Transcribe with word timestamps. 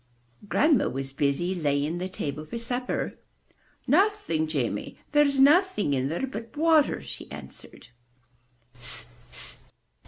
*' 0.27 0.47
Grandma 0.49 0.89
was 0.89 1.13
busy 1.13 1.53
laying 1.53 1.99
the 1.99 2.09
table 2.09 2.43
for 2.43 2.57
supper. 2.57 3.19
Nothing, 3.85 4.47
Jamie! 4.47 4.97
There's 5.11 5.39
nothing 5.39 5.93
in 5.93 6.09
there 6.09 6.25
but 6.25 6.57
water, 6.57 7.03
she 7.03 7.31
answered. 7.31 7.89